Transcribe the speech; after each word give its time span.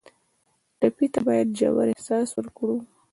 ټپي 0.79 1.07
ته 1.13 1.19
باید 1.27 1.47
ژور 1.59 1.87
احساس 1.93 2.27
ورکړو. 2.33 2.77